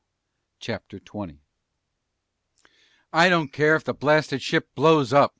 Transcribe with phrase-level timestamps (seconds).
[0.59, 1.43] CHAPTER 20
[3.13, 5.29] "I don't care if the blasted ship blows up!"